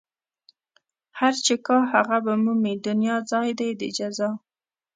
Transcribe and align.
هر 1.19 1.33
چې 1.45 1.53
کا 1.65 1.77
هغه 1.93 2.17
به 2.25 2.33
مومي 2.43 2.73
دنيا 2.87 3.17
ځای 3.31 3.49
دئ 3.59 3.71
د 3.81 3.83
جزا 3.97 4.29